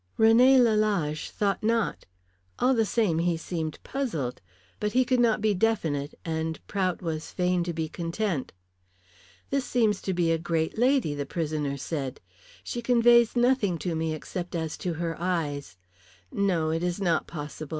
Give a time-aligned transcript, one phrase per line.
[0.17, 2.07] René Lalage thought not.
[2.57, 4.41] All the same, he seemed puzzled.
[4.79, 8.51] But he could not be definite, and Prout was fain to be content.
[9.51, 12.19] "This seems to be a great lady," the prisoner said.
[12.63, 15.77] "She conveys nothing to me except as to her eyes.
[16.31, 17.69] No, it is not possible.